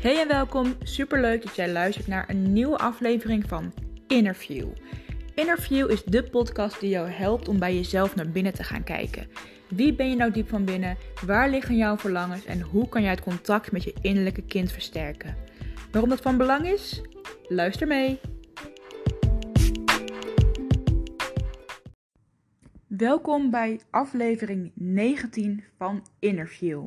Hey 0.00 0.20
en 0.20 0.28
welkom. 0.28 0.76
Superleuk 0.82 1.42
dat 1.42 1.56
jij 1.56 1.72
luistert 1.72 2.06
naar 2.06 2.28
een 2.28 2.52
nieuwe 2.52 2.78
aflevering 2.78 3.44
van 3.48 3.72
Interview. 4.06 4.68
Interview 5.34 5.90
is 5.90 6.04
de 6.04 6.22
podcast 6.22 6.80
die 6.80 6.90
jou 6.90 7.08
helpt 7.08 7.48
om 7.48 7.58
bij 7.58 7.74
jezelf 7.74 8.14
naar 8.14 8.30
binnen 8.30 8.54
te 8.54 8.62
gaan 8.62 8.84
kijken. 8.84 9.28
Wie 9.68 9.94
ben 9.94 10.10
je 10.10 10.16
nou 10.16 10.30
diep 10.30 10.48
van 10.48 10.64
binnen? 10.64 10.96
Waar 11.26 11.50
liggen 11.50 11.76
jouw 11.76 11.96
verlangens 11.96 12.44
en 12.44 12.60
hoe 12.60 12.88
kan 12.88 13.02
jij 13.02 13.10
het 13.10 13.20
contact 13.20 13.72
met 13.72 13.82
je 13.82 13.94
innerlijke 14.00 14.42
kind 14.42 14.72
versterken? 14.72 15.36
Waarom 15.90 16.10
dat 16.10 16.20
van 16.20 16.36
belang 16.36 16.66
is? 16.66 17.00
Luister 17.48 17.86
mee. 17.86 18.20
Welkom 22.86 23.50
bij 23.50 23.80
aflevering 23.90 24.72
19 24.74 25.64
van 25.78 26.06
Interview. 26.18 26.84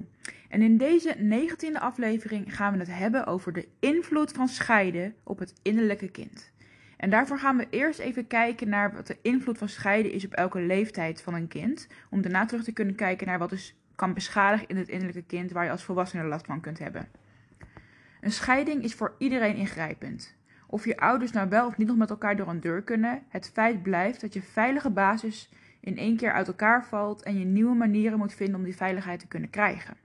En 0.54 0.62
in 0.62 0.78
deze 0.78 1.16
19e 1.16 1.80
aflevering 1.80 2.56
gaan 2.56 2.74
we 2.74 2.80
het 2.80 2.94
hebben 2.94 3.26
over 3.26 3.54
de 3.54 3.68
invloed 3.80 4.32
van 4.32 4.48
scheiden 4.48 5.16
op 5.24 5.40
het 5.40 5.54
innerlijke 5.62 6.10
kind. 6.10 6.52
En 6.98 7.10
daarvoor 7.10 7.40
gaan 7.40 7.58
we 7.58 7.68
eerst 7.70 8.00
even 8.00 8.28
kijken 8.28 8.70
naar 8.70 8.94
wat 8.94 9.08
de 9.08 9.18
invloed 9.22 9.58
van 9.58 9.70
scheiden 9.70 10.12
is 10.12 10.26
op 10.26 10.34
elke 10.34 10.62
leeftijd 10.62 11.22
van 11.22 11.34
een 11.34 11.48
kind. 11.48 11.88
Om 12.10 12.22
daarna 12.22 12.46
terug 12.46 12.64
te 12.64 12.72
kunnen 12.72 12.96
kijken 12.96 13.28
naar 13.28 13.40
wat 13.40 13.50
dus 13.50 13.76
kan 13.96 14.14
beschadigen 14.14 14.68
in 14.68 14.78
het 14.78 14.88
innerlijke 14.88 15.24
kind 15.24 15.52
waar 15.52 15.64
je 15.64 15.72
als 15.72 15.84
volwassene 15.84 16.24
last 16.24 16.46
van 16.46 16.62
kunt 16.62 16.80
hebben. 16.80 17.08
Een 18.22 18.32
scheiding 18.32 18.84
is 18.84 18.94
voor 18.94 19.16
iedereen 19.18 19.56
ingrijpend. 19.56 20.36
Of 20.68 20.86
je 20.86 20.98
ouders 20.98 21.32
nou 21.32 21.50
wel 21.50 21.68
of 21.68 21.78
niet 21.78 21.88
nog 21.88 21.98
met 21.98 22.10
elkaar 22.10 22.36
door 22.36 22.48
een 22.48 22.62
deur 22.62 22.82
kunnen, 22.82 23.24
het 23.30 23.50
feit 23.54 23.84
blijft 23.84 24.22
dat 24.22 24.34
je 24.34 24.42
veilige 24.42 24.90
basis 24.90 25.50
in 25.80 25.98
één 25.98 26.18
keer 26.18 26.32
uit 26.32 26.48
elkaar 26.48 26.86
valt 26.86 27.24
en 27.24 27.40
je 27.40 27.46
nieuwe 27.46 27.76
manieren 27.76 28.18
moet 28.18 28.34
vinden 28.34 28.56
om 28.56 28.64
die 28.64 28.76
veiligheid 28.76 29.20
te 29.20 29.28
kunnen 29.28 29.50
krijgen. 29.50 30.03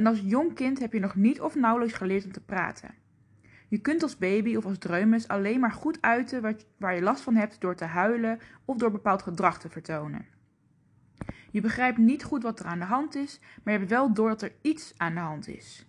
En 0.00 0.06
als 0.06 0.22
jong 0.24 0.54
kind 0.54 0.78
heb 0.78 0.92
je 0.92 1.00
nog 1.00 1.14
niet 1.14 1.40
of 1.40 1.54
nauwelijks 1.54 1.94
geleerd 1.94 2.24
om 2.24 2.32
te 2.32 2.40
praten. 2.40 2.94
Je 3.68 3.78
kunt 3.78 4.02
als 4.02 4.18
baby 4.18 4.56
of 4.56 4.64
als 4.64 4.78
dreumes 4.78 5.28
alleen 5.28 5.60
maar 5.60 5.72
goed 5.72 5.98
uiten 6.00 6.56
waar 6.76 6.94
je 6.94 7.02
last 7.02 7.22
van 7.22 7.34
hebt 7.34 7.60
door 7.60 7.74
te 7.74 7.84
huilen 7.84 8.38
of 8.64 8.76
door 8.76 8.90
bepaald 8.90 9.22
gedrag 9.22 9.58
te 9.58 9.68
vertonen. 9.68 10.26
Je 11.50 11.60
begrijpt 11.60 11.98
niet 11.98 12.24
goed 12.24 12.42
wat 12.42 12.60
er 12.60 12.66
aan 12.66 12.78
de 12.78 12.84
hand 12.84 13.14
is, 13.14 13.40
maar 13.40 13.72
je 13.72 13.78
hebt 13.78 13.90
wel 13.90 14.12
door 14.12 14.28
dat 14.28 14.42
er 14.42 14.52
iets 14.62 14.94
aan 14.96 15.14
de 15.14 15.20
hand 15.20 15.48
is. 15.48 15.86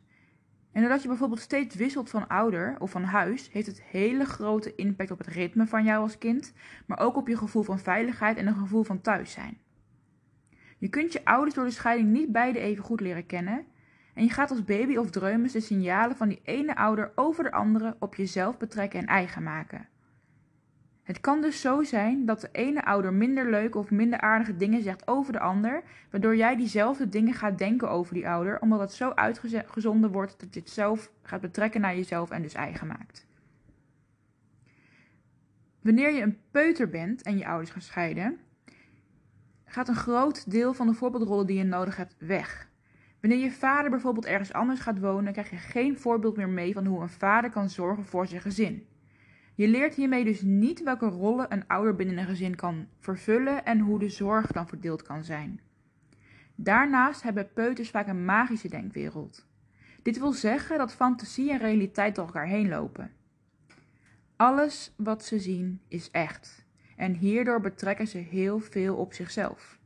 En 0.72 0.82
doordat 0.82 1.02
je 1.02 1.08
bijvoorbeeld 1.08 1.40
steeds 1.40 1.76
wisselt 1.76 2.10
van 2.10 2.28
ouder 2.28 2.76
of 2.80 2.92
van 2.92 3.04
huis, 3.04 3.50
heeft 3.52 3.68
het 3.68 3.82
hele 3.82 4.26
grote 4.26 4.76
impact 4.76 5.12
op 5.12 5.18
het 5.18 5.28
ritme 5.28 5.68
van 5.68 5.84
jou 5.84 6.02
als 6.02 6.18
kind, 6.18 6.54
maar 6.86 7.00
ook 7.00 7.16
op 7.16 7.28
je 7.28 7.38
gevoel 7.38 7.64
van 7.64 7.80
veiligheid 7.80 8.38
en 8.38 8.48
een 8.48 8.56
gevoel 8.56 8.84
van 8.84 9.02
thuis 9.02 9.32
zijn. 9.32 9.58
Je 10.78 10.90
kunt 10.90 11.14
je 11.14 11.26
ouders 11.26 11.56
door 11.56 11.66
de 11.66 11.72
scheiding 11.72 12.10
niet 12.10 12.32
beide 12.32 12.60
even 12.60 12.84
goed 12.84 13.02
leren 13.02 13.26
kennen 13.26 13.66
en 14.14 14.24
je 14.24 14.30
gaat 14.30 14.50
als 14.50 14.64
baby 14.64 14.96
of 14.96 15.10
dreumes 15.10 15.52
de 15.52 15.60
signalen 15.60 16.16
van 16.16 16.28
die 16.28 16.42
ene 16.44 16.76
ouder 16.76 17.12
over 17.16 17.44
de 17.44 17.52
andere 17.52 17.96
op 18.00 18.16
jezelf 18.16 18.58
betrekken 18.58 19.00
en 19.00 19.06
eigen 19.06 19.44
maken. 19.44 19.88
Het 21.04 21.22
kan 21.22 21.42
dus 21.42 21.62
zo 21.62 21.84
zijn 21.84 22.26
dat 22.26 22.42
de 22.42 22.50
ene 22.52 22.86
ouder 22.86 23.14
minder 23.14 23.50
leuke 23.50 23.78
of 23.78 23.92
minder 23.92 24.20
aardige 24.20 24.58
dingen 24.58 24.84
zegt 24.84 25.08
over 25.08 25.34
de 25.34 25.40
ander, 25.40 25.84
waardoor 26.12 26.36
jij 26.36 26.56
diezelfde 26.56 27.10
dingen 27.10 27.34
gaat 27.34 27.58
denken 27.58 27.90
over 27.90 28.14
die 28.14 28.30
ouder, 28.30 28.62
omdat 28.62 28.80
het 28.80 28.94
zo 28.94 29.10
uitgezonden 29.10 30.12
wordt 30.12 30.40
dat 30.40 30.54
je 30.54 30.60
het 30.60 30.70
zelf 30.70 31.12
gaat 31.22 31.42
betrekken 31.42 31.82
naar 31.82 31.96
jezelf 31.96 32.30
en 32.30 32.42
dus 32.42 32.54
eigen 32.54 32.88
maakt. 32.88 33.28
Wanneer 35.82 36.14
je 36.14 36.22
een 36.22 36.40
peuter 36.52 36.90
bent 36.90 37.22
en 37.22 37.38
je 37.38 37.48
ouders 37.48 37.72
gaan 37.72 37.82
scheiden, 37.82 38.40
gaat 39.66 39.88
een 39.88 39.96
groot 39.96 40.52
deel 40.52 40.74
van 40.74 40.88
de 40.88 40.94
voorbeeldrollen 40.94 41.48
die 41.48 41.58
je 41.58 41.64
nodig 41.64 41.98
hebt 41.98 42.16
weg. 42.20 42.70
Wanneer 43.22 43.40
je 43.40 43.52
vader 43.52 43.90
bijvoorbeeld 43.90 44.26
ergens 44.26 44.54
anders 44.54 44.80
gaat 44.80 45.00
wonen, 45.00 45.32
krijg 45.32 45.50
je 45.50 45.58
geen 45.58 45.98
voorbeeld 45.98 46.38
meer 46.38 46.50
mee 46.50 46.74
van 46.74 46.86
hoe 46.86 47.02
een 47.02 47.10
vader 47.10 47.50
kan 47.50 47.70
zorgen 47.70 48.06
voor 48.06 48.28
zijn 48.28 48.42
gezin. 48.42 48.88
Je 49.56 49.68
leert 49.68 49.96
hiermee 49.96 50.24
dus 50.24 50.42
niet 50.42 50.84
welke 50.84 51.06
rollen 51.06 51.54
een 51.54 51.68
ouder 51.68 51.96
binnen 51.96 52.18
een 52.18 52.26
gezin 52.26 52.56
kan 52.56 52.88
vervullen 53.00 53.66
en 53.66 53.80
hoe 53.80 54.00
de 54.00 54.10
zorg 54.10 54.52
dan 54.52 54.68
verdeeld 54.68 55.02
kan 55.02 55.24
zijn. 55.24 55.62
Daarnaast 56.56 57.24
hebben 57.24 57.54
peuters 57.54 57.90
vaak 57.90 58.08
een 58.08 58.26
magische 58.26 58.70
denkwereld. 58.70 59.48
Dit 60.02 60.20
wil 60.20 60.32
zeggen 60.32 60.78
dat 60.78 60.94
fantasie 60.94 61.52
en 61.52 61.60
realiteit 61.60 62.16
door 62.16 62.26
elkaar 62.26 62.48
heen 62.48 62.70
lopen. 62.70 63.12
Alles 64.36 64.94
wat 64.98 65.26
ze 65.26 65.40
zien 65.40 65.82
is 65.88 66.12
echt 66.12 66.66
en 66.96 67.14
hierdoor 67.14 67.62
betrekken 67.62 68.08
ze 68.08 68.18
heel 68.18 68.60
veel 68.60 68.96
op 68.96 69.14
zichzelf. 69.14 69.80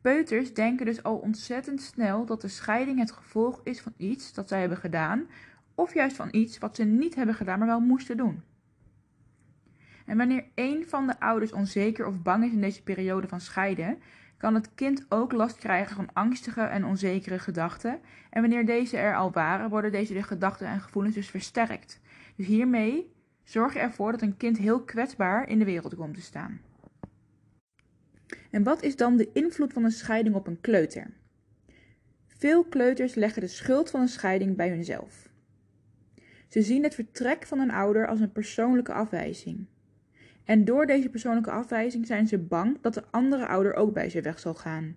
Peuters 0.00 0.54
denken 0.54 0.86
dus 0.86 1.02
al 1.02 1.16
ontzettend 1.16 1.82
snel 1.82 2.24
dat 2.24 2.40
de 2.40 2.48
scheiding 2.48 2.98
het 2.98 3.12
gevolg 3.12 3.60
is 3.64 3.80
van 3.80 3.94
iets 3.96 4.32
dat 4.32 4.48
zij 4.48 4.60
hebben 4.60 4.78
gedaan, 4.78 5.26
of 5.74 5.94
juist 5.94 6.16
van 6.16 6.28
iets 6.30 6.58
wat 6.58 6.76
ze 6.76 6.84
niet 6.84 7.14
hebben 7.14 7.34
gedaan, 7.34 7.58
maar 7.58 7.68
wel 7.68 7.80
moesten 7.80 8.16
doen. 8.16 8.42
En 10.06 10.16
wanneer 10.16 10.44
een 10.54 10.88
van 10.88 11.06
de 11.06 11.20
ouders 11.20 11.52
onzeker 11.52 12.06
of 12.06 12.22
bang 12.22 12.44
is 12.44 12.52
in 12.52 12.60
deze 12.60 12.82
periode 12.82 13.28
van 13.28 13.40
scheiden, 13.40 13.98
kan 14.36 14.54
het 14.54 14.74
kind 14.74 15.06
ook 15.08 15.32
last 15.32 15.58
krijgen 15.58 15.96
van 15.96 16.12
angstige 16.12 16.60
en 16.60 16.84
onzekere 16.84 17.38
gedachten. 17.38 18.00
En 18.30 18.40
wanneer 18.40 18.66
deze 18.66 18.96
er 18.96 19.16
al 19.16 19.30
waren, 19.30 19.70
worden 19.70 19.92
deze 19.92 20.22
gedachten 20.22 20.66
en 20.66 20.80
gevoelens 20.80 21.14
dus 21.14 21.30
versterkt. 21.30 22.00
Dus 22.36 22.46
hiermee 22.46 23.12
zorg 23.44 23.72
je 23.72 23.78
ervoor 23.78 24.10
dat 24.12 24.22
een 24.22 24.36
kind 24.36 24.58
heel 24.58 24.84
kwetsbaar 24.84 25.48
in 25.48 25.58
de 25.58 25.64
wereld 25.64 25.94
komt 25.94 26.14
te 26.14 26.20
staan. 26.20 26.60
En 28.50 28.62
wat 28.62 28.82
is 28.82 28.96
dan 28.96 29.16
de 29.16 29.32
invloed 29.32 29.72
van 29.72 29.84
een 29.84 29.90
scheiding 29.90 30.34
op 30.34 30.46
een 30.46 30.60
kleuter? 30.60 31.10
Veel 32.26 32.64
kleuters 32.64 33.14
leggen 33.14 33.42
de 33.42 33.48
schuld 33.48 33.90
van 33.90 34.00
een 34.00 34.08
scheiding 34.08 34.56
bij 34.56 34.68
hunzelf. 34.68 35.28
Ze 36.48 36.62
zien 36.62 36.82
het 36.82 36.94
vertrek 36.94 37.46
van 37.46 37.58
een 37.58 37.70
ouder 37.70 38.06
als 38.06 38.20
een 38.20 38.32
persoonlijke 38.32 38.92
afwijzing. 38.92 39.66
En 40.44 40.64
door 40.64 40.86
deze 40.86 41.08
persoonlijke 41.08 41.50
afwijzing 41.50 42.06
zijn 42.06 42.26
ze 42.26 42.38
bang 42.38 42.80
dat 42.80 42.94
de 42.94 43.04
andere 43.10 43.46
ouder 43.46 43.74
ook 43.74 43.92
bij 43.92 44.08
ze 44.08 44.20
weg 44.20 44.38
zal 44.38 44.54
gaan. 44.54 44.96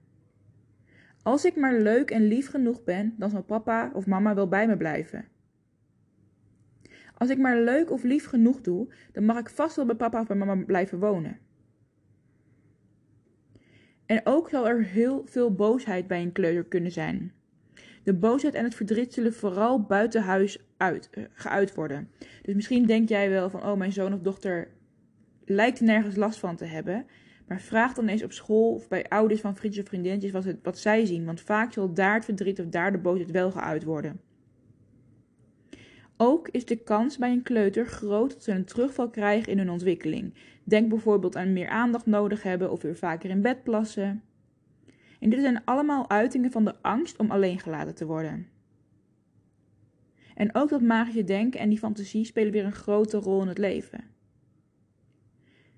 Als 1.23 1.45
ik 1.45 1.55
maar 1.55 1.79
leuk 1.79 2.11
en 2.11 2.27
lief 2.27 2.49
genoeg 2.49 2.83
ben, 2.83 3.15
dan 3.17 3.29
zal 3.29 3.43
papa 3.43 3.91
of 3.93 4.05
mama 4.05 4.35
wel 4.35 4.47
bij 4.47 4.67
me 4.67 4.77
blijven. 4.77 5.25
Als 7.13 7.29
ik 7.29 7.37
maar 7.37 7.57
leuk 7.57 7.91
of 7.91 8.03
lief 8.03 8.25
genoeg 8.25 8.61
doe, 8.61 8.93
dan 9.11 9.25
mag 9.25 9.37
ik 9.37 9.49
vast 9.49 9.75
wel 9.75 9.85
bij 9.85 9.95
papa 9.95 10.19
of 10.19 10.27
bij 10.27 10.37
mama 10.37 10.55
blijven 10.55 10.99
wonen. 10.99 11.39
En 14.11 14.21
ook 14.23 14.49
zal 14.49 14.67
er 14.67 14.83
heel 14.83 15.21
veel 15.25 15.53
boosheid 15.53 16.07
bij 16.07 16.21
een 16.21 16.31
kleuter 16.31 16.63
kunnen 16.63 16.91
zijn. 16.91 17.33
De 18.03 18.13
boosheid 18.13 18.53
en 18.53 18.63
het 18.63 18.75
verdriet 18.75 19.13
zullen 19.13 19.33
vooral 19.33 19.81
buiten 19.81 20.21
huis 20.21 20.57
uit, 20.77 21.09
uh, 21.13 21.23
geuit 21.33 21.75
worden. 21.75 22.09
Dus 22.41 22.55
misschien 22.55 22.85
denk 22.85 23.09
jij 23.09 23.29
wel 23.29 23.49
van, 23.49 23.63
oh, 23.63 23.77
mijn 23.77 23.91
zoon 23.91 24.13
of 24.13 24.19
dochter 24.19 24.67
lijkt 25.45 25.81
nergens 25.81 26.15
last 26.15 26.39
van 26.39 26.55
te 26.55 26.65
hebben. 26.65 27.05
Maar 27.47 27.61
vraag 27.61 27.93
dan 27.93 28.07
eens 28.07 28.23
op 28.23 28.31
school 28.31 28.73
of 28.73 28.87
bij 28.87 29.09
ouders 29.09 29.41
van 29.41 29.55
vriendjes 29.55 29.83
of 29.83 29.89
vriendinnetjes 29.89 30.31
wat, 30.31 30.43
het, 30.43 30.57
wat 30.63 30.77
zij 30.77 31.05
zien. 31.05 31.25
Want 31.25 31.41
vaak 31.41 31.73
zal 31.73 31.93
daar 31.93 32.13
het 32.13 32.25
verdriet 32.25 32.59
of 32.59 32.67
daar 32.67 32.91
de 32.91 32.97
boosheid 32.97 33.31
wel 33.31 33.51
geuit 33.51 33.83
worden. 33.83 34.19
Ook 36.23 36.47
is 36.47 36.65
de 36.65 36.75
kans 36.75 37.17
bij 37.17 37.31
een 37.31 37.41
kleuter 37.41 37.85
groot 37.85 38.33
dat 38.33 38.43
ze 38.43 38.51
een 38.51 38.65
terugval 38.65 39.09
krijgen 39.09 39.51
in 39.51 39.57
hun 39.57 39.69
ontwikkeling. 39.69 40.33
Denk 40.63 40.89
bijvoorbeeld 40.89 41.35
aan 41.35 41.53
meer 41.53 41.67
aandacht 41.67 42.05
nodig 42.05 42.43
hebben 42.43 42.71
of 42.71 42.81
weer 42.81 42.95
vaker 42.95 43.29
in 43.29 43.41
bed 43.41 43.63
plassen. 43.63 44.23
En 45.19 45.29
dit 45.29 45.39
zijn 45.39 45.65
allemaal 45.65 46.09
uitingen 46.09 46.51
van 46.51 46.65
de 46.65 46.75
angst 46.81 47.17
om 47.17 47.31
alleen 47.31 47.59
gelaten 47.59 47.95
te 47.95 48.05
worden. 48.05 48.47
En 50.35 50.55
ook 50.55 50.69
dat 50.69 50.81
magische 50.81 51.23
denken 51.23 51.59
en 51.59 51.69
die 51.69 51.77
fantasie 51.77 52.25
spelen 52.25 52.51
weer 52.51 52.65
een 52.65 52.71
grote 52.71 53.17
rol 53.17 53.41
in 53.41 53.47
het 53.47 53.57
leven. 53.57 54.03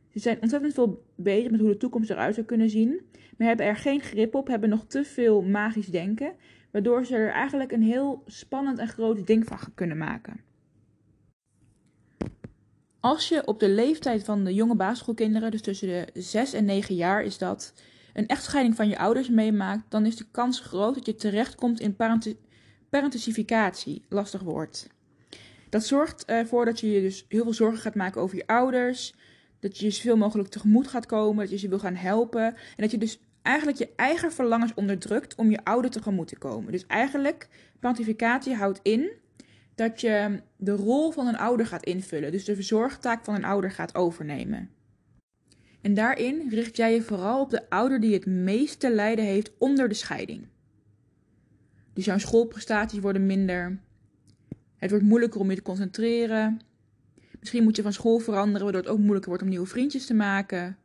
Ze 0.10 0.20
zijn 0.20 0.42
ontzettend 0.42 0.74
veel 0.74 1.06
bezig 1.24 1.52
met 1.52 1.60
hoe 1.60 1.70
de 1.70 1.78
toekomst 1.78 2.10
eruit 2.10 2.36
zou 2.36 2.46
kunnen 2.46 2.70
zien, 2.70 3.02
maar 3.38 3.48
hebben 3.48 3.66
er 3.66 3.76
geen 3.76 4.02
grip 4.02 4.36
op, 4.36 4.48
hebben 4.48 4.70
nog 4.70 4.86
te 4.86 5.04
veel 5.04 5.42
magisch 5.42 5.88
denken, 5.88 6.34
waardoor 6.72 7.06
ze 7.06 7.16
er 7.16 7.32
eigenlijk 7.32 7.72
een 7.72 7.82
heel 7.82 8.24
spannend 8.26 8.80
en 8.80 8.88
groot 8.88 9.28
ding 9.28 9.46
van 9.46 9.58
kunnen 9.76 9.98
maken. 9.98 10.42
Als 13.00 13.30
je 13.30 13.48
op 13.48 13.60
de 13.60 13.70
leeftijd 13.70 14.24
van 14.24 14.44
de 14.44 14.54
jonge 14.54 14.76
basisschoolkinderen, 14.76 15.52
dus 15.52 15.62
tussen 15.62 15.88
de 15.88 16.08
6 16.14 16.54
en 16.54 16.66
9 16.66 16.96
jaar 16.96 17.24
is 17.24 17.38
dat, 17.38 17.74
een 18.14 18.28
echtscheiding 18.28 18.76
van 18.76 18.90
je 18.90 18.98
ouders 18.98 19.30
meemaakt, 19.30 19.92
dan 19.92 20.06
is 20.06 20.16
de 20.16 20.26
kans 20.32 20.60
groot 20.60 20.96
dat 20.96 21.06
je 21.06 21.16
terechtkomt 21.16 21.80
in 21.80 21.96
parenticificatie, 22.90 24.06
lastig 24.10 24.42
woord. 24.42 24.88
Dat 25.70 25.86
zorgt 25.86 26.26
ervoor 26.26 26.66
dat 26.66 26.80
je 26.80 26.92
je 26.92 27.02
dus 27.02 27.26
heel 27.28 27.44
veel 27.44 27.54
zorgen 27.54 27.80
gaat 27.80 27.96
maken 27.96 28.22
over 28.22 28.38
je 28.38 28.48
ouders, 28.48 29.14
dat 29.64 29.78
je 29.78 29.86
je 29.86 29.92
zoveel 29.92 30.18
mogelijk 30.18 30.50
tegemoet 30.50 30.88
gaat 30.88 31.06
komen, 31.06 31.44
dat 31.44 31.50
je 31.50 31.58
ze 31.58 31.68
wil 31.68 31.80
gaan 31.80 31.96
helpen 31.96 32.46
en 32.46 32.56
dat 32.76 32.92
je 32.92 32.98
dus 32.98 33.20
eigenlijk 33.42 33.78
je 33.78 33.90
eigen 33.96 34.32
verlangens 34.32 34.74
onderdrukt 34.74 35.36
om 35.36 35.50
je 35.50 35.64
ouder 35.64 35.92
tegemoet 35.92 36.28
te 36.28 36.38
komen. 36.38 36.72
Dus 36.72 36.86
eigenlijk, 36.88 37.48
parentificatie 37.80 38.56
houdt 38.56 38.80
in 38.82 39.12
dat 39.76 40.02
je 40.02 40.42
de 40.58 40.72
rol 40.72 41.12
van 41.12 41.28
een 41.28 41.38
ouder 41.38 41.66
gaat 41.66 41.86
invullen. 41.86 42.32
Dus 42.32 42.46
de 42.46 42.56
verzorgtaak 42.56 43.24
van 43.24 43.36
een 43.36 43.44
ouder 43.44 43.72
gaat 43.72 43.96
overnemen. 43.96 44.70
En 45.82 45.94
daarin 45.94 46.50
richt 46.50 46.78
jij 46.78 46.94
je 46.94 47.02
vooral 47.02 47.42
op 47.42 47.50
de 47.50 47.70
ouder 47.70 48.00
die 48.00 48.14
het 48.14 48.26
meeste 48.26 48.94
lijden 48.94 49.26
heeft 49.26 49.52
onder 49.58 49.88
de 49.88 49.94
scheiding. 49.94 50.48
Dus 51.94 52.06
jouw 52.06 52.18
schoolprestaties 52.18 53.00
worden 53.00 53.26
minder. 53.26 53.80
Het 54.78 54.90
wordt 54.90 55.06
moeilijker 55.06 55.40
om 55.40 55.50
je 55.50 55.56
te 55.56 55.62
concentreren. 55.62 56.60
Misschien 57.44 57.64
moet 57.64 57.76
je 57.76 57.82
van 57.82 57.94
school 57.94 58.20
veranderen, 58.20 58.64
waardoor 58.64 58.82
het 58.82 58.90
ook 58.90 58.98
moeilijker 58.98 59.30
wordt 59.30 59.44
om 59.44 59.50
nieuwe 59.50 59.68
vriendjes 59.68 60.06
te 60.06 60.14
maken. 60.14 60.78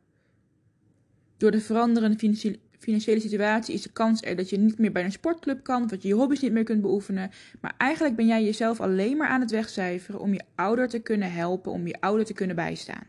Door 1.37 1.51
de 1.51 1.61
veranderende 1.61 2.47
financiële 2.77 3.19
situatie 3.19 3.73
is 3.73 3.81
de 3.81 3.91
kans 3.91 4.21
er 4.21 4.35
dat 4.35 4.49
je 4.49 4.57
niet 4.57 4.79
meer 4.79 4.91
bij 4.91 5.03
een 5.03 5.11
sportclub 5.11 5.63
kan, 5.63 5.87
dat 5.87 6.01
je 6.01 6.07
je 6.07 6.13
hobby's 6.13 6.41
niet 6.41 6.51
meer 6.51 6.63
kunt 6.63 6.81
beoefenen. 6.81 7.31
Maar 7.61 7.73
eigenlijk 7.77 8.15
ben 8.15 8.27
jij 8.27 8.43
jezelf 8.43 8.79
alleen 8.79 9.17
maar 9.17 9.27
aan 9.27 9.41
het 9.41 9.51
wegcijferen 9.51 10.19
om 10.19 10.33
je 10.33 10.41
ouder 10.55 10.87
te 10.87 10.99
kunnen 10.99 11.31
helpen, 11.31 11.71
om 11.71 11.87
je 11.87 12.01
ouder 12.01 12.25
te 12.25 12.33
kunnen 12.33 12.55
bijstaan. 12.55 13.03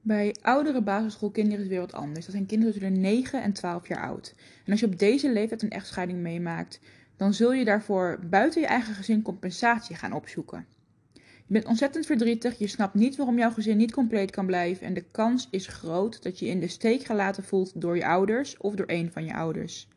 Bij 0.00 0.34
oudere 0.40 0.82
basisschoolkinderen 0.82 1.58
is 1.58 1.64
het 1.64 1.72
weer 1.72 1.86
wat 1.86 1.92
anders. 1.92 2.24
Dat 2.24 2.34
zijn 2.34 2.46
kinderen 2.46 2.74
tussen 2.74 2.92
de 2.92 3.00
9 3.00 3.42
en 3.42 3.52
12 3.52 3.88
jaar 3.88 4.06
oud. 4.08 4.34
En 4.64 4.70
als 4.70 4.80
je 4.80 4.86
op 4.86 4.98
deze 4.98 5.32
leeftijd 5.32 5.62
een 5.62 5.70
echtscheiding 5.70 6.18
meemaakt, 6.18 6.80
dan 7.16 7.34
zul 7.34 7.52
je 7.52 7.64
daarvoor 7.64 8.18
buiten 8.30 8.60
je 8.60 8.66
eigen 8.66 8.94
gezin 8.94 9.22
compensatie 9.22 9.96
gaan 9.96 10.12
opzoeken. 10.12 10.66
Je 11.46 11.52
bent 11.52 11.64
ontzettend 11.64 12.06
verdrietig, 12.06 12.58
je 12.58 12.66
snapt 12.66 12.94
niet 12.94 13.16
waarom 13.16 13.38
jouw 13.38 13.50
gezin 13.50 13.76
niet 13.76 13.92
compleet 13.92 14.30
kan 14.30 14.46
blijven 14.46 14.86
en 14.86 14.94
de 14.94 15.04
kans 15.10 15.48
is 15.50 15.66
groot 15.66 16.22
dat 16.22 16.38
je 16.38 16.46
in 16.46 16.60
de 16.60 16.68
steek 16.68 17.04
gelaten 17.04 17.44
voelt 17.44 17.80
door 17.80 17.96
je 17.96 18.06
ouders 18.06 18.56
of 18.56 18.74
door 18.74 18.88
een 18.88 19.12
van 19.12 19.24
je 19.24 19.34
ouders. 19.34 19.88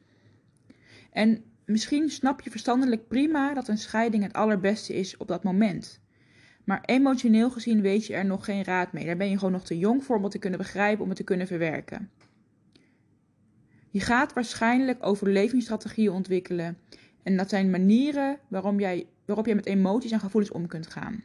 En 1.12 1.44
misschien 1.66 2.10
snap 2.10 2.42
je 2.42 2.50
verstandelijk 2.50 3.08
prima 3.08 3.54
dat 3.54 3.68
een 3.68 3.78
scheiding 3.78 4.24
het 4.24 4.34
allerbeste 4.34 4.94
is 4.94 5.18
op 5.18 5.28
dat 5.28 5.44
moment. 5.44 6.00
Maar 6.64 6.84
emotioneel 6.86 7.50
gezien 7.52 7.82
weet 7.82 8.06
je 8.06 8.14
er 8.14 8.26
nog 8.26 8.46
geen 8.46 8.64
raad 8.64 8.94
mee. 8.94 9.06
Daar 9.06 9.18
ben 9.18 9.30
je 9.30 9.38
gewoon 9.38 9.52
nog 9.52 9.66
te 9.66 9.78
jong 9.78 10.04
voor 10.04 10.16
om 10.16 10.24
het 10.24 10.32
te 10.32 10.40
kunnen 10.40 10.60
begrijpen, 10.60 11.04
om 11.04 11.10
het 11.10 11.18
te 11.18 11.24
kunnen 11.24 11.48
verwerken. 11.48 12.10
Je 13.90 14.00
gaat 14.00 14.34
waarschijnlijk 14.34 15.06
overlevingsstrategieën 15.06 16.12
ontwikkelen. 16.12 16.78
En 17.24 17.38
dat 17.38 17.50
zijn 17.50 17.70
manieren 17.70 18.40
waarom 18.48 18.80
jij, 18.80 19.08
waarop 19.26 19.46
jij 19.46 19.56
met 19.56 19.66
emoties 19.66 20.12
en 20.12 20.20
gevoelens 20.20 20.54
om 20.54 20.68
kunt 20.68 20.88
gaan. 20.88 21.24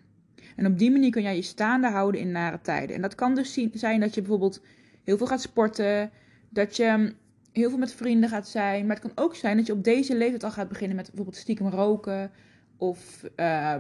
En 0.57 0.67
op 0.67 0.79
die 0.79 0.91
manier 0.91 1.11
kun 1.11 1.23
jij 1.23 1.37
je 1.37 1.43
staande 1.43 1.89
houden 1.89 2.21
in 2.21 2.31
nare 2.31 2.61
tijden. 2.61 2.97
En 2.97 3.03
dat 3.03 3.15
kan 3.15 3.35
dus 3.35 3.59
zijn 3.73 4.01
dat 4.01 4.15
je 4.15 4.21
bijvoorbeeld 4.21 4.63
heel 5.05 5.17
veel 5.17 5.27
gaat 5.27 5.41
sporten, 5.41 6.11
dat 6.49 6.77
je 6.77 7.15
heel 7.53 7.69
veel 7.69 7.79
met 7.79 7.95
vrienden 7.95 8.29
gaat 8.29 8.49
zijn. 8.49 8.87
Maar 8.87 8.97
het 8.97 9.05
kan 9.05 9.25
ook 9.25 9.35
zijn 9.35 9.57
dat 9.57 9.67
je 9.67 9.73
op 9.73 9.85
deze 9.85 10.17
leeftijd 10.17 10.45
al 10.45 10.51
gaat 10.51 10.69
beginnen 10.69 10.97
met 10.97 11.07
bijvoorbeeld 11.07 11.37
stiekem 11.37 11.69
roken 11.69 12.31
of 12.77 13.25
uh, 13.37 13.77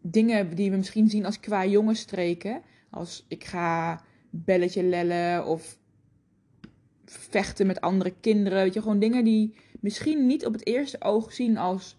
dingen 0.00 0.54
die 0.54 0.70
we 0.70 0.76
misschien 0.76 1.10
zien 1.10 1.24
als 1.24 1.40
qua 1.40 1.66
jongensstreken. 1.66 2.62
Als 2.90 3.24
ik 3.28 3.44
ga 3.44 4.02
belletje 4.30 4.82
lellen 4.82 5.46
of 5.46 5.78
vechten 7.04 7.66
met 7.66 7.80
andere 7.80 8.14
kinderen. 8.20 8.62
Weet 8.62 8.74
je, 8.74 8.80
gewoon 8.80 8.98
dingen 8.98 9.24
die 9.24 9.54
misschien 9.80 10.26
niet 10.26 10.46
op 10.46 10.52
het 10.52 10.66
eerste 10.66 11.00
oog 11.00 11.32
zien 11.32 11.56
als 11.56 11.96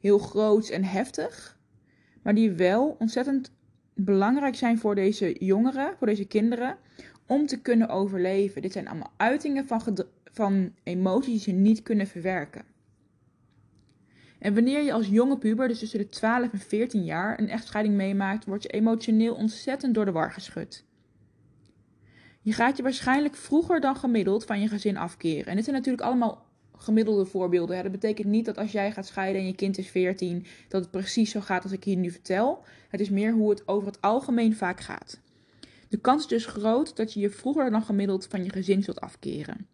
heel 0.00 0.18
groot 0.18 0.68
en 0.68 0.84
heftig. 0.84 1.57
Maar 2.28 2.36
die 2.36 2.50
wel 2.50 2.96
ontzettend 2.98 3.52
belangrijk 3.94 4.54
zijn 4.54 4.78
voor 4.78 4.94
deze 4.94 5.44
jongeren, 5.44 5.94
voor 5.98 6.06
deze 6.06 6.24
kinderen. 6.24 6.76
Om 7.26 7.46
te 7.46 7.60
kunnen 7.60 7.88
overleven. 7.88 8.62
Dit 8.62 8.72
zijn 8.72 8.88
allemaal 8.88 9.12
uitingen 9.16 9.66
van, 9.66 10.06
van 10.24 10.74
emoties 10.82 11.44
die 11.44 11.54
ze 11.54 11.60
niet 11.60 11.82
kunnen 11.82 12.06
verwerken. 12.06 12.62
En 14.38 14.54
wanneer 14.54 14.82
je 14.82 14.92
als 14.92 15.06
jonge 15.06 15.38
puber, 15.38 15.68
dus 15.68 15.78
tussen 15.78 15.98
de 15.98 16.08
12 16.08 16.52
en 16.52 16.58
14 16.58 17.04
jaar, 17.04 17.38
een 17.38 17.48
echtscheiding 17.48 17.94
meemaakt, 17.96 18.44
word 18.44 18.62
je 18.62 18.68
emotioneel 18.68 19.34
ontzettend 19.34 19.94
door 19.94 20.04
de 20.04 20.12
war 20.12 20.32
geschud. 20.32 20.84
Je 22.40 22.52
gaat 22.52 22.76
je 22.76 22.82
waarschijnlijk 22.82 23.36
vroeger 23.36 23.80
dan 23.80 23.96
gemiddeld 23.96 24.44
van 24.44 24.60
je 24.60 24.68
gezin 24.68 24.96
afkeren. 24.96 25.46
En 25.46 25.54
dit 25.54 25.64
zijn 25.64 25.76
natuurlijk 25.76 26.04
allemaal 26.04 26.47
gemiddelde 26.78 27.26
voorbeelden. 27.26 27.82
Dat 27.82 27.92
betekent 27.92 28.28
niet 28.28 28.44
dat 28.44 28.58
als 28.58 28.72
jij 28.72 28.92
gaat 28.92 29.06
scheiden 29.06 29.40
en 29.40 29.46
je 29.46 29.54
kind 29.54 29.78
is 29.78 29.88
14, 29.88 30.46
dat 30.68 30.80
het 30.80 30.90
precies 30.90 31.30
zo 31.30 31.40
gaat 31.40 31.62
als 31.62 31.72
ik 31.72 31.84
hier 31.84 31.96
nu 31.96 32.10
vertel. 32.10 32.64
Het 32.88 33.00
is 33.00 33.10
meer 33.10 33.32
hoe 33.32 33.50
het 33.50 33.68
over 33.68 33.86
het 33.86 34.00
algemeen 34.00 34.56
vaak 34.56 34.80
gaat. 34.80 35.20
De 35.88 35.98
kans 35.98 36.22
is 36.22 36.28
dus 36.28 36.46
groot 36.46 36.96
dat 36.96 37.12
je 37.12 37.20
je 37.20 37.30
vroeger 37.30 37.70
dan 37.70 37.82
gemiddeld 37.82 38.26
van 38.26 38.44
je 38.44 38.50
gezin 38.50 38.82
zult 38.82 39.00
afkeren. 39.00 39.66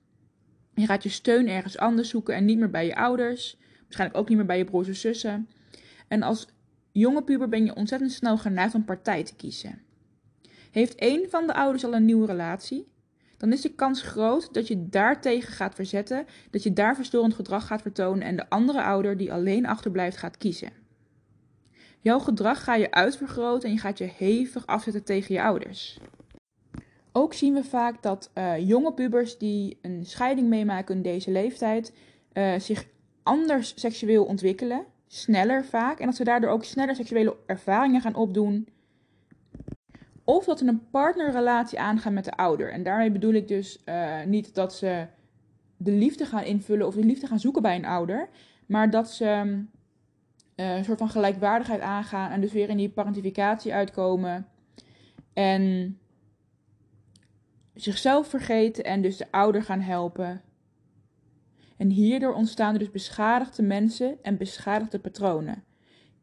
Je 0.75 0.87
gaat 0.87 1.03
je 1.03 1.09
steun 1.09 1.49
ergens 1.49 1.79
anders 1.79 2.09
zoeken 2.09 2.35
en 2.35 2.45
niet 2.45 2.59
meer 2.59 2.71
bij 2.71 2.87
je 2.87 2.97
ouders. 2.97 3.57
Waarschijnlijk 3.83 4.21
ook 4.21 4.29
niet 4.29 4.37
meer 4.37 4.47
bij 4.47 4.59
je 4.59 4.65
broers 4.65 4.89
en 4.89 4.97
zussen. 4.97 5.49
En 6.09 6.23
als 6.23 6.47
jonge 6.93 7.23
puber 7.23 7.49
ben 7.49 7.65
je 7.65 7.75
ontzettend 7.75 8.13
snel 8.13 8.39
geneigd 8.39 8.75
om 8.75 8.85
partij 8.85 9.25
te 9.25 9.35
kiezen. 9.35 9.83
Heeft 10.71 10.95
één 10.95 11.31
van 11.31 11.47
de 11.47 11.55
ouders 11.55 11.85
al 11.85 11.95
een 11.95 12.05
nieuwe 12.05 12.27
relatie? 12.27 12.93
Dan 13.45 13.53
is 13.53 13.61
de 13.61 13.75
kans 13.75 14.03
groot 14.03 14.55
dat 14.55 14.69
je 14.69 14.89
daartegen 14.89 15.53
gaat 15.53 15.75
verzetten, 15.75 16.27
dat 16.51 16.63
je 16.63 16.73
daar 16.73 16.95
verstorend 16.95 17.35
gedrag 17.35 17.67
gaat 17.67 17.83
vertonen 17.83 18.27
en 18.27 18.37
de 18.37 18.49
andere 18.49 18.83
ouder 18.83 19.17
die 19.17 19.33
alleen 19.33 19.67
achterblijft 19.67 20.17
gaat 20.17 20.39
kiezen. 20.39 20.73
Jouw 22.01 22.19
gedrag 22.19 22.65
ga 22.65 22.75
je 22.75 22.91
uitvergroten 22.91 23.69
en 23.69 23.75
je 23.75 23.81
gaat 23.81 23.99
je 23.99 24.11
hevig 24.17 24.67
afzetten 24.67 25.05
tegen 25.05 25.35
je 25.35 25.43
ouders. 25.43 25.99
Ook 27.13 27.35
zien 27.35 27.55
we 27.55 27.65
vaak 27.65 28.03
dat 28.03 28.31
uh, 28.35 28.69
jonge 28.69 28.93
pubers 28.93 29.39
die 29.39 29.79
een 29.83 30.07
scheiding 30.07 30.49
meemaken 30.49 30.97
in 30.97 31.03
deze 31.03 31.31
leeftijd 31.31 31.93
uh, 32.33 32.59
zich 32.59 32.87
anders 33.23 33.73
seksueel 33.81 34.25
ontwikkelen, 34.25 34.85
sneller 35.07 35.65
vaak, 35.65 35.99
en 35.99 36.07
dat 36.07 36.17
ze 36.17 36.25
daardoor 36.25 36.51
ook 36.51 36.65
sneller 36.65 36.95
seksuele 36.95 37.37
ervaringen 37.47 38.01
gaan 38.01 38.15
opdoen. 38.15 38.69
Of 40.25 40.45
dat 40.45 40.59
ze 40.59 40.67
een 40.67 40.91
partnerrelatie 40.91 41.81
aangaan 41.81 42.13
met 42.13 42.25
de 42.25 42.37
ouder. 42.37 42.73
En 42.73 42.83
daarmee 42.83 43.11
bedoel 43.11 43.33
ik 43.33 43.49
dus 43.49 43.83
uh, 43.85 44.25
niet 44.25 44.55
dat 44.55 44.75
ze 44.75 45.07
de 45.77 45.93
liefde 45.93 46.27
gaan 46.27 46.45
invullen 46.45 46.87
of 46.87 46.95
de 46.95 47.05
liefde 47.05 47.27
gaan 47.27 47.41
zoeken 47.41 47.63
bij 47.63 47.77
een 47.77 47.85
ouder, 47.85 48.29
maar 48.67 48.91
dat 48.91 49.11
ze 49.11 49.25
uh, 50.57 50.77
een 50.77 50.85
soort 50.85 50.99
van 50.99 51.09
gelijkwaardigheid 51.09 51.81
aangaan 51.81 52.31
en 52.31 52.41
dus 52.41 52.53
weer 52.53 52.69
in 52.69 52.77
die 52.77 52.91
parentificatie 52.91 53.75
uitkomen. 53.75 54.47
En 55.33 55.99
zichzelf 57.75 58.29
vergeten 58.29 58.85
en 58.85 59.03
dus 59.03 59.17
de 59.17 59.27
ouder 59.31 59.63
gaan 59.63 59.81
helpen 59.81 60.43
en 61.77 61.91
hierdoor 61.91 62.35
ontstaan 62.35 62.73
er 62.73 62.79
dus 62.79 62.91
beschadigde 62.91 63.63
mensen 63.63 64.19
en 64.23 64.37
beschadigde 64.37 64.99
patronen. 64.99 65.65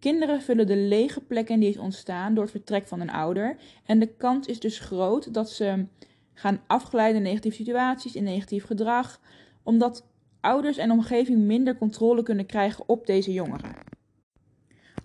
Kinderen 0.02 0.42
vullen 0.42 0.68
de 0.68 0.76
lege 0.76 1.22
plekken 1.22 1.60
die 1.60 1.70
is 1.70 1.78
ontstaan 1.78 2.34
door 2.34 2.44
het 2.44 2.52
vertrek 2.52 2.88
van 2.88 3.00
een 3.00 3.10
ouder. 3.10 3.58
En 3.86 4.00
de 4.00 4.08
kans 4.18 4.48
is 4.48 4.60
dus 4.60 4.80
groot 4.80 5.34
dat 5.34 5.52
ze 5.52 5.86
gaan 6.34 6.62
afglijden 6.68 7.16
in 7.16 7.24
negatieve 7.24 7.58
situaties, 7.58 8.16
in 8.16 8.24
negatief 8.24 8.66
gedrag, 8.66 9.20
omdat 9.64 10.06
ouders 10.40 10.78
en 10.78 10.92
omgeving 10.92 11.40
minder 11.40 11.78
controle 11.78 12.24
kunnen 12.24 12.46
krijgen 12.46 12.84
op 12.88 13.06
deze 13.06 13.34
jongeren. 13.34 13.74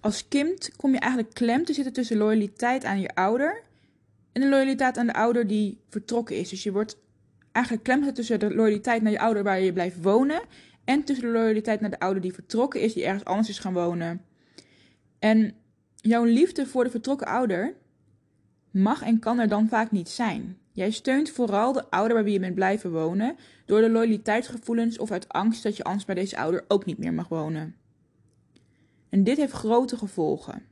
Als 0.01 0.29
kind 0.29 0.77
kom 0.77 0.93
je 0.93 0.99
eigenlijk 0.99 1.35
klem 1.35 1.65
te 1.65 1.73
zitten 1.73 1.93
tussen 1.93 2.17
loyaliteit 2.17 2.85
aan 2.85 3.01
je 3.01 3.15
ouder 3.15 3.63
en 4.33 4.41
de 4.41 4.49
loyaliteit 4.49 4.99
aan 4.99 5.07
de 5.07 5.15
ouder 5.15 5.47
die 5.47 5.81
vertrokken 5.89 6.37
is. 6.37 6.49
Dus 6.49 6.63
je 6.63 6.73
wordt 6.73 6.99
eigenlijk 7.53 7.85
klem 7.85 8.15
tussen 8.15 8.41
de 8.41 8.55
loyaliteit 8.55 9.03
naar 9.03 9.13
je 9.13 9.21
ouder 9.21 9.43
waar 9.43 9.61
je 9.61 9.73
blijft 9.73 10.03
wonen. 10.03 10.41
En 10.85 11.05
tussen 11.05 11.27
de 11.27 11.33
loyaliteit 11.33 11.81
naar 11.81 11.91
de 11.91 11.99
ouder 11.99 12.23
die 12.23 12.33
vertrokken 12.33 12.81
is, 12.81 12.93
die 12.93 13.05
ergens 13.05 13.25
anders 13.25 13.49
is 13.49 13.59
gaan 13.59 13.75
wonen. 13.75 14.35
En 15.27 15.55
jouw 15.97 16.25
liefde 16.25 16.67
voor 16.67 16.85
de 16.85 16.91
vertrokken 16.91 17.27
ouder 17.27 17.75
mag 18.71 19.03
en 19.03 19.19
kan 19.19 19.39
er 19.39 19.49
dan 19.49 19.69
vaak 19.69 19.91
niet 19.91 20.09
zijn. 20.09 20.59
Jij 20.73 20.91
steunt 20.91 21.31
vooral 21.31 21.73
de 21.73 21.91
ouder 21.91 22.15
bij 22.15 22.25
wie 22.25 22.33
je 22.33 22.41
bent 22.41 22.55
blijven 22.55 22.93
wonen 22.93 23.37
door 23.65 23.81
de 23.81 23.91
loyaliteitsgevoelens 23.91 24.99
of 24.99 25.11
uit 25.11 25.29
angst 25.29 25.63
dat 25.63 25.77
je 25.77 25.85
anders 25.85 26.05
bij 26.05 26.15
deze 26.15 26.37
ouder 26.37 26.65
ook 26.69 26.85
niet 26.85 26.99
meer 26.99 27.15
mag 27.15 27.29
wonen. 27.29 27.75
En 29.09 29.25
dit 29.25 29.37
heeft 29.37 29.53
grote 29.53 29.97
gevolgen. 29.97 30.63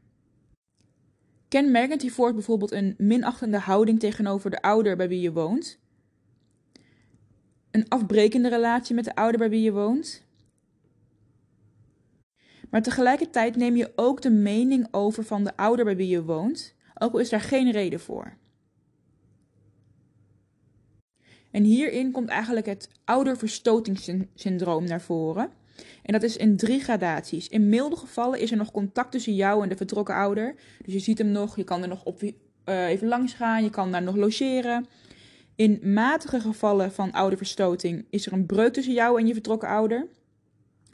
Kenmerkend 1.49 2.03
hiervoor 2.03 2.29
is 2.29 2.35
bijvoorbeeld 2.35 2.73
een 2.73 2.95
minachtende 2.99 3.59
houding 3.59 4.01
tegenover 4.01 4.51
de 4.51 4.63
ouder 4.63 4.97
bij 4.97 5.09
wie 5.09 5.21
je 5.21 5.33
woont, 5.33 5.79
een 7.71 7.89
afbrekende 7.89 8.49
relatie 8.49 8.95
met 8.95 9.05
de 9.05 9.15
ouder 9.15 9.39
bij 9.39 9.51
wie 9.51 9.63
je 9.63 9.73
woont. 9.73 10.24
Maar 12.71 12.83
tegelijkertijd 12.83 13.57
neem 13.57 13.77
je 13.77 13.93
ook 13.97 14.23
de 14.23 14.31
mening 14.31 14.89
over 14.91 15.25
van 15.25 15.45
de 15.45 15.57
ouder 15.57 15.85
bij 15.85 15.97
wie 15.97 16.09
je 16.09 16.25
woont, 16.25 16.75
ook 16.95 17.13
al 17.13 17.19
is 17.19 17.29
daar 17.29 17.41
geen 17.41 17.71
reden 17.71 18.01
voor. 18.01 18.37
En 21.51 21.65
hierin 21.65 22.11
komt 22.11 22.29
eigenlijk 22.29 22.67
het 22.67 22.89
ouderverstotingssyndroom 23.05 24.85
naar 24.85 25.01
voren. 25.01 25.51
En 26.03 26.13
dat 26.13 26.23
is 26.23 26.37
in 26.37 26.57
drie 26.57 26.81
gradaties. 26.81 27.49
In 27.49 27.69
milde 27.69 27.97
gevallen 27.97 28.41
is 28.41 28.51
er 28.51 28.57
nog 28.57 28.71
contact 28.71 29.13
tussen 29.13 29.35
jou 29.35 29.63
en 29.63 29.69
de 29.69 29.77
vertrokken 29.77 30.15
ouder. 30.15 30.55
Dus 30.85 30.95
je 30.95 30.99
ziet 30.99 31.19
hem 31.19 31.29
nog, 31.29 31.57
je 31.57 31.65
kan 31.65 31.83
er 31.83 31.89
nog 31.89 32.05
uh, 32.07 32.87
even 32.87 33.09
langs 33.09 33.35
gaan, 33.35 33.63
je 33.63 33.71
kan 33.71 33.93
daar 33.93 34.03
nog 34.03 34.17
logeren. 34.17 34.87
In 35.57 35.81
matige 35.83 36.41
gevallen 36.41 36.93
van 36.93 37.13
ouderverstoting 37.13 38.07
is 38.11 38.27
er 38.27 38.33
een 38.33 38.47
breuk 38.47 38.73
tussen 38.73 38.95
jou 38.95 39.21
en 39.21 39.27
je 39.27 39.33
vertrokken 39.33 39.69
ouder. 39.69 40.07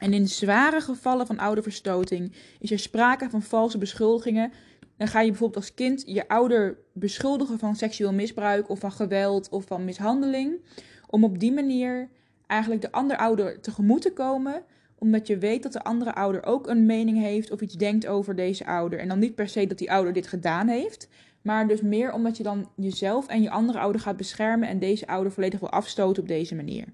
En 0.01 0.13
in 0.13 0.27
zware 0.27 0.81
gevallen 0.81 1.27
van 1.27 1.39
ouderverstoting 1.39 2.31
is 2.59 2.71
er 2.71 2.79
sprake 2.79 3.29
van 3.29 3.41
valse 3.41 3.77
beschuldigingen. 3.77 4.51
Dan 4.97 5.07
ga 5.07 5.21
je 5.21 5.29
bijvoorbeeld 5.29 5.63
als 5.63 5.73
kind 5.73 6.03
je 6.05 6.27
ouder 6.27 6.77
beschuldigen 6.93 7.59
van 7.59 7.75
seksueel 7.75 8.13
misbruik 8.13 8.69
of 8.69 8.79
van 8.79 8.91
geweld 8.91 9.49
of 9.49 9.65
van 9.65 9.85
mishandeling. 9.85 10.61
Om 11.07 11.23
op 11.23 11.39
die 11.39 11.51
manier 11.51 12.09
eigenlijk 12.47 12.81
de 12.81 12.91
andere 12.91 13.19
ouder 13.19 13.61
tegemoet 13.61 14.01
te 14.01 14.13
komen 14.13 14.63
omdat 14.97 15.27
je 15.27 15.37
weet 15.37 15.63
dat 15.63 15.73
de 15.73 15.83
andere 15.83 16.13
ouder 16.13 16.45
ook 16.45 16.67
een 16.67 16.85
mening 16.85 17.17
heeft 17.17 17.51
of 17.51 17.61
iets 17.61 17.75
denkt 17.75 18.07
over 18.07 18.35
deze 18.35 18.65
ouder. 18.65 18.99
En 18.99 19.07
dan 19.07 19.19
niet 19.19 19.35
per 19.35 19.49
se 19.49 19.67
dat 19.67 19.77
die 19.77 19.91
ouder 19.91 20.13
dit 20.13 20.27
gedaan 20.27 20.67
heeft, 20.67 21.09
maar 21.41 21.67
dus 21.67 21.81
meer 21.81 22.13
omdat 22.13 22.37
je 22.37 22.43
dan 22.43 22.69
jezelf 22.75 23.27
en 23.27 23.41
je 23.41 23.49
andere 23.49 23.79
ouder 23.79 24.01
gaat 24.01 24.17
beschermen 24.17 24.67
en 24.67 24.79
deze 24.79 25.07
ouder 25.07 25.31
volledig 25.31 25.59
wil 25.59 25.69
afstoten 25.69 26.21
op 26.21 26.27
deze 26.27 26.55
manier. 26.55 26.85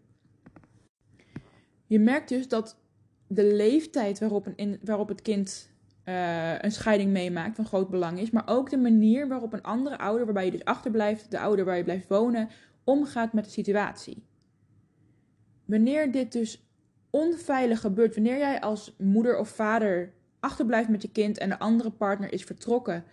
Je 1.85 1.99
merkt 1.99 2.29
dus 2.29 2.47
dat 2.47 2.77
de 3.27 3.53
leeftijd 3.53 4.19
waarop, 4.19 4.47
een, 4.55 4.79
waarop 4.83 5.07
het 5.07 5.21
kind 5.21 5.69
uh, 6.05 6.59
een 6.59 6.71
scheiding 6.71 7.11
meemaakt 7.11 7.55
van 7.55 7.65
groot 7.65 7.89
belang 7.89 8.19
is, 8.19 8.31
maar 8.31 8.47
ook 8.47 8.69
de 8.69 8.77
manier 8.77 9.27
waarop 9.27 9.53
een 9.53 9.63
andere 9.63 9.97
ouder, 9.97 10.25
waarbij 10.25 10.45
je 10.45 10.51
dus 10.51 10.65
achterblijft, 10.65 11.31
de 11.31 11.39
ouder 11.39 11.65
waar 11.65 11.77
je 11.77 11.83
blijft 11.83 12.07
wonen, 12.07 12.49
omgaat 12.83 13.33
met 13.33 13.43
de 13.43 13.51
situatie. 13.51 14.23
Wanneer 15.65 16.11
dit 16.11 16.31
dus 16.31 16.67
onveilig 17.09 17.79
gebeurt, 17.79 18.15
wanneer 18.15 18.37
jij 18.37 18.61
als 18.61 18.95
moeder 18.97 19.37
of 19.37 19.49
vader 19.49 20.13
achterblijft 20.39 20.89
met 20.89 21.01
je 21.01 21.11
kind 21.11 21.37
en 21.37 21.49
de 21.49 21.59
andere 21.59 21.91
partner 21.91 22.33
is 22.33 22.43
vertrokken 22.43 23.03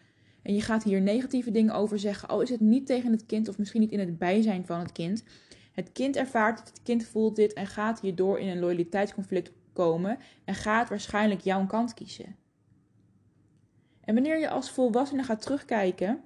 en 0.45 0.55
je 0.55 0.61
gaat 0.61 0.83
hier 0.83 1.01
negatieve 1.01 1.51
dingen 1.51 1.75
over 1.75 1.99
zeggen, 1.99 2.29
al 2.29 2.41
is 2.41 2.51
het 2.51 2.61
niet 2.61 2.87
tegen 2.87 3.13
het 3.13 3.27
kind 3.27 3.49
of 3.49 3.59
misschien 3.59 3.81
niet 3.81 3.91
in 3.91 3.99
het 3.99 4.19
bijzijn 4.19 4.67
van 4.67 4.79
het 4.79 4.93
kind. 4.93 5.25
Het 5.73 5.93
kind 5.93 6.17
ervaart 6.17 6.59
het, 6.59 6.69
het 6.69 6.83
kind 6.83 7.05
voelt 7.05 7.37
dit 7.37 7.53
en 7.53 7.67
gaat 7.67 8.01
hierdoor 8.01 8.39
in 8.39 8.49
een 8.49 8.59
loyaliteitsconflict 8.59 9.53
komen 9.75 10.19
en 10.45 10.55
gaat 10.55 10.89
waarschijnlijk 10.89 11.41
jouw 11.41 11.67
kant 11.67 11.95
kiezen. 11.95 12.37
En 14.01 14.15
wanneer 14.15 14.39
je 14.39 14.49
als 14.49 14.71
volwassene 14.71 15.23
gaat 15.23 15.43
terugkijken 15.43 16.21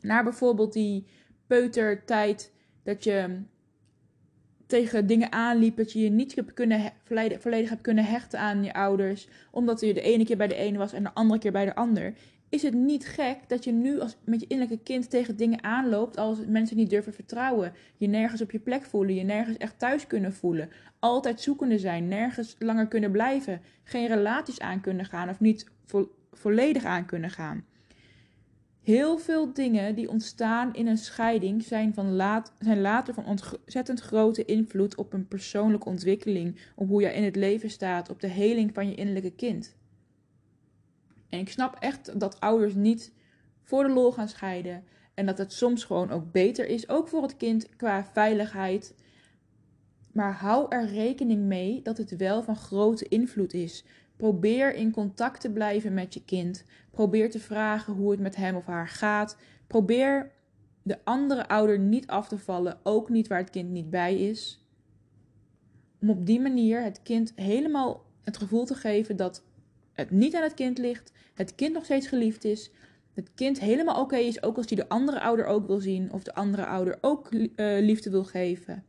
naar 0.00 0.24
bijvoorbeeld 0.24 0.72
die 0.72 1.06
peutertijd 1.46 2.52
dat 2.82 3.04
je 3.04 3.42
tegen 4.66 5.06
dingen 5.06 5.32
aanliep, 5.32 5.76
dat 5.76 5.92
je 5.92 6.00
je 6.00 6.10
niet 6.10 6.34
hebt 6.34 6.54
kunnen 6.54 6.92
volledig, 7.04 7.40
volledig 7.40 7.68
hebt 7.68 7.82
kunnen 7.82 8.04
hechten 8.04 8.40
aan 8.40 8.64
je 8.64 8.72
ouders, 8.72 9.28
omdat 9.50 9.80
je 9.80 9.94
de 9.94 10.00
ene 10.00 10.24
keer 10.24 10.36
bij 10.36 10.48
de 10.48 10.54
ene 10.54 10.78
was 10.78 10.92
en 10.92 11.02
de 11.02 11.14
andere 11.14 11.40
keer 11.40 11.52
bij 11.52 11.64
de 11.64 11.74
ander, 11.74 12.14
is 12.50 12.62
het 12.62 12.74
niet 12.74 13.06
gek 13.06 13.38
dat 13.46 13.64
je 13.64 13.72
nu 13.72 14.00
als, 14.00 14.16
met 14.24 14.40
je 14.40 14.46
innerlijke 14.46 14.82
kind 14.84 15.10
tegen 15.10 15.36
dingen 15.36 15.64
aanloopt 15.64 16.16
als 16.16 16.38
mensen 16.46 16.76
niet 16.76 16.90
durven 16.90 17.12
vertrouwen, 17.12 17.72
je 17.96 18.06
nergens 18.06 18.40
op 18.40 18.50
je 18.50 18.58
plek 18.58 18.84
voelen, 18.84 19.14
je 19.14 19.22
nergens 19.22 19.56
echt 19.56 19.78
thuis 19.78 20.06
kunnen 20.06 20.32
voelen, 20.32 20.70
altijd 20.98 21.40
zoekende 21.40 21.78
zijn, 21.78 22.08
nergens 22.08 22.56
langer 22.58 22.86
kunnen 22.86 23.10
blijven, 23.10 23.60
geen 23.84 24.06
relaties 24.06 24.60
aan 24.60 24.80
kunnen 24.80 25.04
gaan 25.04 25.28
of 25.28 25.40
niet 25.40 25.66
vo 25.86 26.10
volledig 26.32 26.84
aan 26.84 27.06
kunnen 27.06 27.30
gaan. 27.30 27.64
Heel 28.82 29.18
veel 29.18 29.52
dingen 29.52 29.94
die 29.94 30.10
ontstaan 30.10 30.74
in 30.74 30.86
een 30.86 30.98
scheiding 30.98 31.62
zijn, 31.62 31.94
van 31.94 32.12
laat, 32.12 32.52
zijn 32.58 32.80
later 32.80 33.14
van 33.14 33.24
ontzettend 33.26 34.00
grote 34.00 34.44
invloed 34.44 34.96
op 34.96 35.12
een 35.12 35.28
persoonlijke 35.28 35.88
ontwikkeling, 35.88 36.56
op 36.74 36.88
hoe 36.88 37.02
je 37.02 37.14
in 37.14 37.24
het 37.24 37.36
leven 37.36 37.70
staat, 37.70 38.10
op 38.10 38.20
de 38.20 38.28
heling 38.28 38.74
van 38.74 38.88
je 38.88 38.94
innerlijke 38.94 39.34
kind. 39.34 39.76
En 41.30 41.38
ik 41.38 41.48
snap 41.48 41.76
echt 41.78 42.20
dat 42.20 42.40
ouders 42.40 42.74
niet 42.74 43.12
voor 43.62 43.82
de 43.82 43.92
lol 43.92 44.12
gaan 44.12 44.28
scheiden 44.28 44.84
en 45.14 45.26
dat 45.26 45.38
het 45.38 45.52
soms 45.52 45.84
gewoon 45.84 46.10
ook 46.10 46.32
beter 46.32 46.66
is, 46.66 46.88
ook 46.88 47.08
voor 47.08 47.22
het 47.22 47.36
kind 47.36 47.76
qua 47.76 48.04
veiligheid. 48.04 48.94
Maar 50.12 50.32
hou 50.32 50.66
er 50.68 50.86
rekening 50.86 51.42
mee 51.42 51.82
dat 51.82 51.98
het 51.98 52.16
wel 52.16 52.42
van 52.42 52.56
grote 52.56 53.08
invloed 53.08 53.54
is. 53.54 53.84
Probeer 54.16 54.74
in 54.74 54.90
contact 54.90 55.40
te 55.40 55.50
blijven 55.50 55.94
met 55.94 56.14
je 56.14 56.24
kind. 56.24 56.64
Probeer 56.90 57.30
te 57.30 57.38
vragen 57.38 57.94
hoe 57.94 58.10
het 58.10 58.20
met 58.20 58.36
hem 58.36 58.56
of 58.56 58.66
haar 58.66 58.88
gaat. 58.88 59.36
Probeer 59.66 60.32
de 60.82 60.98
andere 61.04 61.48
ouder 61.48 61.78
niet 61.78 62.06
af 62.06 62.28
te 62.28 62.38
vallen, 62.38 62.78
ook 62.82 63.08
niet 63.08 63.28
waar 63.28 63.38
het 63.38 63.50
kind 63.50 63.70
niet 63.70 63.90
bij 63.90 64.18
is. 64.18 64.64
Om 66.00 66.10
op 66.10 66.26
die 66.26 66.40
manier 66.40 66.82
het 66.82 67.02
kind 67.02 67.32
helemaal 67.36 68.04
het 68.22 68.36
gevoel 68.36 68.64
te 68.64 68.74
geven 68.74 69.16
dat 69.16 69.44
het 70.00 70.10
niet 70.10 70.34
aan 70.34 70.42
het 70.42 70.54
kind 70.54 70.78
ligt, 70.78 71.12
het 71.34 71.54
kind 71.54 71.72
nog 71.72 71.84
steeds 71.84 72.06
geliefd 72.06 72.44
is, 72.44 72.70
het 73.14 73.30
kind 73.34 73.60
helemaal 73.60 74.00
oké 74.00 74.16
is, 74.16 74.42
ook 74.42 74.56
als 74.56 74.66
hij 74.68 74.76
de 74.76 74.88
andere 74.88 75.20
ouder 75.20 75.46
ook 75.46 75.66
wil 75.66 75.80
zien 75.80 76.12
of 76.12 76.22
de 76.22 76.34
andere 76.34 76.66
ouder 76.66 76.98
ook 77.00 77.32
uh, 77.32 77.46
liefde 77.56 78.10
wil 78.10 78.24
geven. 78.24 78.84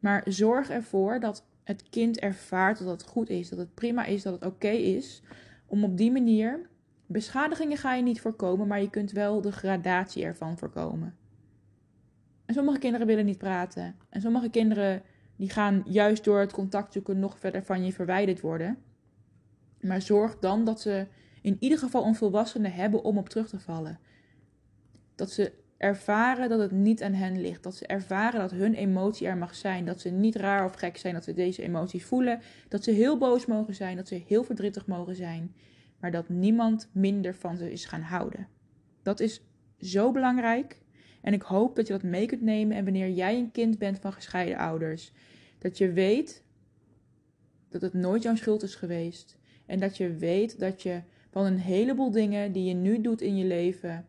Maar 0.00 0.22
zorg 0.26 0.70
ervoor 0.70 1.20
dat 1.20 1.44
het 1.64 1.82
kind 1.90 2.18
ervaart 2.18 2.78
dat 2.78 2.88
het 2.88 3.02
goed 3.02 3.28
is, 3.28 3.48
dat 3.48 3.58
het 3.58 3.74
prima 3.74 4.04
is, 4.04 4.22
dat 4.22 4.32
het 4.32 4.44
oké 4.44 4.68
is. 4.68 5.22
Om 5.66 5.84
op 5.84 5.96
die 5.96 6.12
manier, 6.12 6.68
beschadigingen 7.06 7.76
ga 7.76 7.94
je 7.94 8.02
niet 8.02 8.20
voorkomen, 8.20 8.66
maar 8.66 8.80
je 8.80 8.90
kunt 8.90 9.12
wel 9.12 9.40
de 9.40 9.52
gradatie 9.52 10.24
ervan 10.24 10.58
voorkomen. 10.58 11.16
En 12.44 12.54
sommige 12.54 12.78
kinderen 12.78 13.06
willen 13.06 13.24
niet 13.24 13.38
praten. 13.38 13.96
En 14.08 14.20
sommige 14.20 14.50
kinderen 14.50 15.02
die 15.36 15.50
gaan 15.50 15.82
juist 15.86 16.24
door 16.24 16.40
het 16.40 16.52
contact 16.52 16.92
zoeken 16.92 17.18
nog 17.18 17.38
verder 17.38 17.62
van 17.62 17.84
je 17.84 17.92
verwijderd 17.92 18.40
worden. 18.40 18.78
Maar 19.80 20.02
zorg 20.02 20.38
dan 20.38 20.64
dat 20.64 20.80
ze 20.80 21.06
in 21.42 21.56
ieder 21.60 21.78
geval 21.78 22.06
een 22.06 22.14
volwassene 22.14 22.68
hebben 22.68 23.04
om 23.04 23.18
op 23.18 23.28
terug 23.28 23.48
te 23.48 23.60
vallen. 23.60 23.98
Dat 25.14 25.30
ze 25.30 25.52
ervaren 25.76 26.48
dat 26.48 26.58
het 26.58 26.70
niet 26.70 27.02
aan 27.02 27.12
hen 27.12 27.40
ligt. 27.40 27.62
Dat 27.62 27.76
ze 27.76 27.86
ervaren 27.86 28.40
dat 28.40 28.50
hun 28.50 28.74
emotie 28.74 29.26
er 29.26 29.36
mag 29.36 29.54
zijn. 29.54 29.84
Dat 29.84 30.00
ze 30.00 30.10
niet 30.10 30.36
raar 30.36 30.64
of 30.64 30.74
gek 30.74 30.96
zijn 30.96 31.14
dat 31.14 31.24
ze 31.24 31.32
deze 31.32 31.62
emoties 31.62 32.04
voelen. 32.04 32.40
Dat 32.68 32.84
ze 32.84 32.90
heel 32.90 33.18
boos 33.18 33.46
mogen 33.46 33.74
zijn. 33.74 33.96
Dat 33.96 34.08
ze 34.08 34.22
heel 34.26 34.44
verdrietig 34.44 34.86
mogen 34.86 35.16
zijn. 35.16 35.54
Maar 36.00 36.10
dat 36.10 36.28
niemand 36.28 36.88
minder 36.92 37.34
van 37.34 37.56
ze 37.56 37.72
is 37.72 37.84
gaan 37.84 38.00
houden. 38.00 38.48
Dat 39.02 39.20
is 39.20 39.42
zo 39.80 40.12
belangrijk. 40.12 40.80
En 41.20 41.32
ik 41.32 41.42
hoop 41.42 41.76
dat 41.76 41.86
je 41.86 41.92
dat 41.92 42.02
mee 42.02 42.26
kunt 42.26 42.42
nemen. 42.42 42.76
En 42.76 42.84
wanneer 42.84 43.10
jij 43.10 43.38
een 43.38 43.50
kind 43.50 43.78
bent 43.78 43.98
van 43.98 44.12
gescheiden 44.12 44.58
ouders, 44.58 45.12
dat 45.58 45.78
je 45.78 45.92
weet 45.92 46.44
dat 47.68 47.80
het 47.82 47.92
nooit 47.92 48.22
jouw 48.22 48.34
schuld 48.34 48.62
is 48.62 48.74
geweest. 48.74 49.36
En 49.66 49.80
dat 49.80 49.96
je 49.96 50.14
weet 50.14 50.58
dat 50.58 50.82
je 50.82 51.02
van 51.30 51.44
een 51.44 51.58
heleboel 51.58 52.10
dingen 52.10 52.52
die 52.52 52.64
je 52.64 52.74
nu 52.74 53.00
doet 53.00 53.20
in 53.20 53.36
je 53.36 53.44
leven 53.44 54.06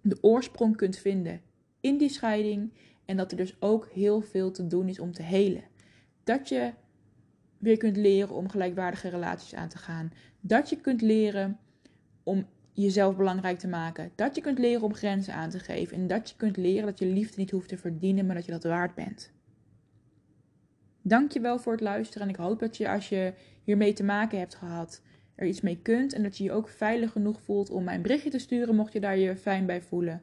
de 0.00 0.18
oorsprong 0.20 0.76
kunt 0.76 0.96
vinden 0.96 1.40
in 1.80 1.98
die 1.98 2.08
scheiding. 2.08 2.72
En 3.04 3.16
dat 3.16 3.30
er 3.30 3.36
dus 3.36 3.56
ook 3.60 3.88
heel 3.92 4.20
veel 4.20 4.50
te 4.50 4.66
doen 4.66 4.88
is 4.88 4.98
om 4.98 5.12
te 5.12 5.22
helen. 5.22 5.64
Dat 6.24 6.48
je 6.48 6.72
weer 7.58 7.76
kunt 7.76 7.96
leren 7.96 8.34
om 8.34 8.48
gelijkwaardige 8.48 9.08
relaties 9.08 9.54
aan 9.54 9.68
te 9.68 9.78
gaan. 9.78 10.12
Dat 10.40 10.68
je 10.68 10.80
kunt 10.80 11.00
leren 11.00 11.58
om 12.22 12.46
jezelf 12.72 13.16
belangrijk 13.16 13.58
te 13.58 13.68
maken. 13.68 14.10
Dat 14.14 14.34
je 14.34 14.40
kunt 14.40 14.58
leren 14.58 14.82
om 14.82 14.94
grenzen 14.94 15.34
aan 15.34 15.50
te 15.50 15.58
geven. 15.58 15.96
En 15.96 16.06
dat 16.06 16.28
je 16.28 16.36
kunt 16.36 16.56
leren 16.56 16.86
dat 16.86 16.98
je 16.98 17.06
liefde 17.06 17.40
niet 17.40 17.50
hoeft 17.50 17.68
te 17.68 17.78
verdienen, 17.78 18.26
maar 18.26 18.34
dat 18.34 18.44
je 18.44 18.52
dat 18.52 18.64
waard 18.64 18.94
bent. 18.94 19.32
Dankjewel 21.02 21.58
voor 21.58 21.72
het 21.72 21.80
luisteren. 21.80 22.22
En 22.22 22.34
ik 22.34 22.40
hoop 22.40 22.58
dat 22.58 22.76
je 22.76 22.88
als 22.88 23.08
je 23.08 23.32
hiermee 23.68 23.92
te 23.92 24.04
maken 24.04 24.38
hebt 24.38 24.54
gehad, 24.54 25.02
er 25.34 25.46
iets 25.46 25.60
mee 25.60 25.78
kunt. 25.82 26.12
En 26.12 26.22
dat 26.22 26.38
je 26.38 26.44
je 26.44 26.52
ook 26.52 26.68
veilig 26.68 27.12
genoeg 27.12 27.40
voelt 27.40 27.70
om 27.70 27.84
mij 27.84 27.94
een 27.94 28.02
berichtje 28.02 28.30
te 28.30 28.38
sturen, 28.38 28.74
mocht 28.74 28.92
je 28.92 29.00
daar 29.00 29.18
je 29.18 29.36
fijn 29.36 29.66
bij 29.66 29.82
voelen. 29.82 30.22